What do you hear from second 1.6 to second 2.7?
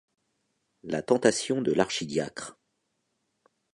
de l’archidiacre.